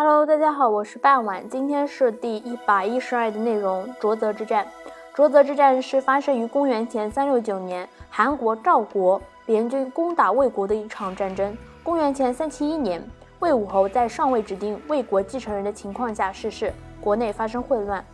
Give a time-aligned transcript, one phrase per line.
[0.00, 3.92] Hello，大家好，我是半晚，今天是第一百一十二的内容。
[3.98, 4.64] 卓泽之战，
[5.12, 11.52] 卓泽之战是发生于公元前三六九年，韩国赵国联军攻打魏国的一场战争。
[11.82, 13.02] 公元前三七一年，
[13.40, 18.04] 魏武侯在尚未指定魏国继承人的情况下逝世，国内发生混乱，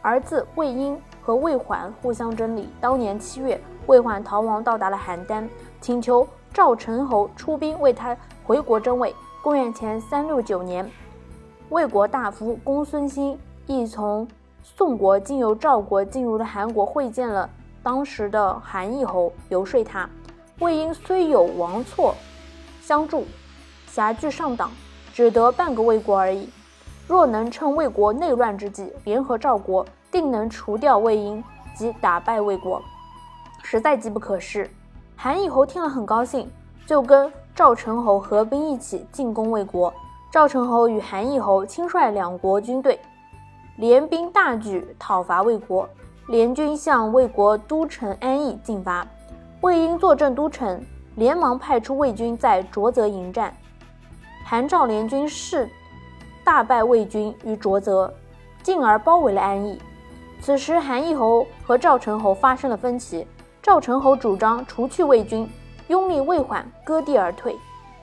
[0.00, 2.68] 儿子魏婴和魏桓互相争理。
[2.80, 5.48] 当年七月，魏桓逃亡到达了邯郸，
[5.80, 6.24] 请求
[6.54, 9.12] 赵成侯出兵为他回国争位。
[9.42, 10.88] 公元前三六九年。
[11.72, 14.28] 魏国大夫公孙兴亦从
[14.62, 17.48] 宋国经由赵国进入了韩国，会见了
[17.82, 20.06] 当时的韩义侯，游说他。
[20.58, 22.14] 魏婴虽有王错
[22.82, 23.24] 相助，
[23.86, 24.70] 辖据上党，
[25.14, 26.46] 只得半个魏国而已。
[27.08, 31.42] 若能趁魏国内乱之际联合赵国，定能除掉魏婴
[31.74, 32.82] 及打败魏国，
[33.62, 34.68] 实在机不可失。
[35.16, 36.46] 韩义侯听了很高兴，
[36.86, 39.90] 就跟赵成侯合兵一起进攻魏国。
[40.32, 42.98] 赵成侯与韩义侯亲率两国军队，
[43.76, 45.86] 联兵大举讨伐魏国。
[46.28, 49.06] 联军向魏国都城安邑进发，
[49.60, 50.82] 魏婴坐镇都城，
[51.16, 53.54] 连忙派出魏军在浊泽迎战。
[54.42, 55.68] 韩赵联军势
[56.42, 58.10] 大败魏军于浊泽，
[58.62, 59.78] 进而包围了安邑。
[60.40, 63.26] 此时，韩义侯和赵成侯发生了分歧。
[63.60, 65.46] 赵成侯主张除去魏军，
[65.88, 67.54] 拥立魏缓，割地而退。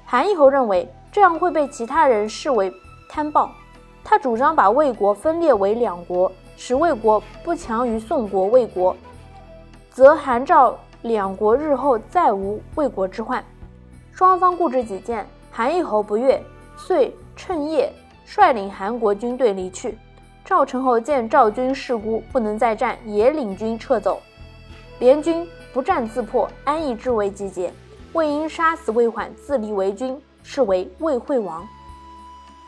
[0.05, 0.87] 韩义侯认为。
[1.11, 2.73] 这样会被其他人视为
[3.07, 3.49] 贪暴。
[4.03, 8.95] 他主张把魏国分裂为两国，使魏国不强于宋国、魏国，
[9.91, 13.43] 则韩赵两国日后再无魏国之患。
[14.11, 16.41] 双方固执己见，韩义侯不悦，
[16.75, 17.93] 遂趁夜
[18.25, 19.97] 率领韩国军队离去。
[20.43, 24.19] 赵成侯见赵军势孤，不能再战，也领军撤走。
[24.97, 27.71] 联军不战自破，安邑至魏集结。
[28.13, 30.19] 魏婴杀死魏缓，自立为君。
[30.51, 31.63] 是为魏惠王。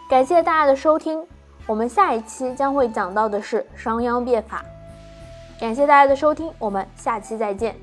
[0.08, 1.26] 感谢大家的收听，
[1.66, 4.64] 我们下一期将会讲到的是商鞅变法。
[5.60, 7.76] 感谢大家的收听，我们下期再见。